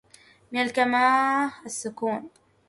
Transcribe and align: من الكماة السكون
من 0.51 0.61
الكماة 0.61 1.53
السكون 1.65 2.29